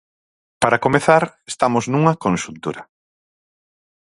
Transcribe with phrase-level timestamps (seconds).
[0.61, 2.81] Para comezar, estamos nunha conxuntura.